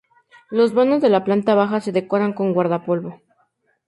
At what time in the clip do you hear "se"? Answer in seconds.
1.79-1.91